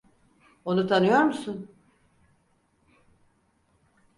Onu 0.65 0.87
tanıyor 0.87 1.21
musun? 1.21 1.69